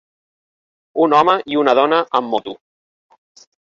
Un 1.05 1.15
home 1.19 1.37
i 1.53 1.61
una 1.67 1.79
dona 1.83 2.03
amb 2.23 2.35
moto. 2.37 2.59